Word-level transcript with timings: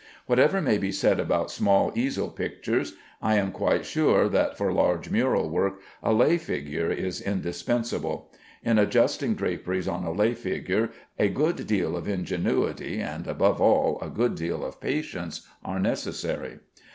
Whatever 0.25 0.63
may 0.63 0.79
be 0.79 0.91
said 0.91 1.19
about 1.19 1.51
small 1.51 1.91
easel 1.93 2.29
pictures, 2.31 2.95
I 3.21 3.35
am 3.35 3.51
quite 3.51 3.85
sure 3.85 4.27
that 4.29 4.57
for 4.57 4.73
large 4.73 5.11
mural 5.11 5.47
work 5.47 5.79
a 6.01 6.11
lay 6.11 6.39
figure 6.39 6.89
is 6.89 7.21
indispensable. 7.21 8.31
In 8.63 8.79
adjusting 8.79 9.35
draperies 9.35 9.87
on 9.87 10.03
a 10.03 10.11
lay 10.11 10.33
figure 10.33 10.89
a 11.19 11.29
good 11.29 11.67
deal 11.67 11.95
of 11.95 12.07
ingenuity, 12.09 12.99
and, 12.99 13.27
above 13.27 13.61
all, 13.61 13.99
a 14.01 14.09
good 14.09 14.33
deal 14.33 14.65
of 14.65 14.81
patience, 14.81 15.45
are 15.63 15.79
necessary. 15.79 16.57